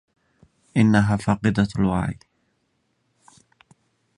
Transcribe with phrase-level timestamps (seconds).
[0.77, 2.19] إنّها فاقدة الوعي.